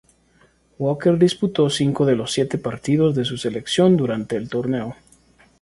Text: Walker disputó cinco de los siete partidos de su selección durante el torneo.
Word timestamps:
Walker 0.79 1.15
disputó 1.19 1.69
cinco 1.69 2.07
de 2.07 2.15
los 2.15 2.31
siete 2.31 2.57
partidos 2.57 3.13
de 3.13 3.23
su 3.23 3.37
selección 3.37 3.97
durante 3.97 4.35
el 4.35 4.49
torneo. 4.49 4.95